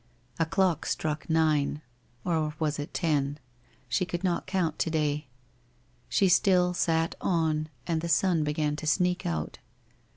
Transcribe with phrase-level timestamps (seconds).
[0.39, 1.83] A clock struck nine—
[2.25, 3.37] or was it ten?
[3.87, 5.27] She could not count to day.
[6.09, 9.59] She still sat on, and the sun began to sneak out.